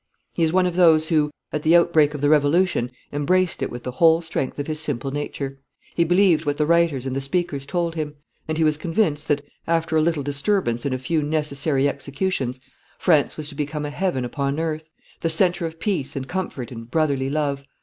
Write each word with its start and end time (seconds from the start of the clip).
'He 0.33 0.41
is 0.41 0.51
one 0.51 0.65
of 0.65 0.75
those 0.75 1.09
who, 1.09 1.29
at 1.53 1.61
the 1.61 1.75
outbreak 1.77 2.15
of 2.15 2.21
the 2.21 2.29
Revolution, 2.29 2.89
embraced 3.13 3.61
it 3.61 3.69
with 3.69 3.83
the 3.83 3.91
whole 3.91 4.19
strength 4.23 4.57
of 4.57 4.65
his 4.65 4.79
simple 4.79 5.11
nature. 5.11 5.59
He 5.93 6.03
believed 6.03 6.43
what 6.43 6.57
the 6.57 6.65
writers 6.65 7.05
and 7.05 7.15
the 7.15 7.21
speakers 7.21 7.67
told 7.67 7.93
him, 7.93 8.15
and 8.47 8.57
he 8.57 8.63
was 8.63 8.77
convinced 8.77 9.27
that, 9.27 9.45
after 9.67 9.95
a 9.95 10.01
little 10.01 10.23
disturbance 10.23 10.85
and 10.85 10.95
a 10.95 10.97
few 10.97 11.21
necessary 11.21 11.87
executions, 11.87 12.59
France 12.97 13.37
was 13.37 13.47
to 13.49 13.53
become 13.53 13.85
a 13.85 13.91
heaven 13.91 14.25
upon 14.25 14.59
earth, 14.59 14.89
the 15.19 15.29
centre 15.29 15.67
of 15.67 15.79
peace 15.79 16.15
and 16.15 16.27
comfort 16.27 16.71
and 16.71 16.89
brotherly 16.89 17.29
love. 17.29 17.63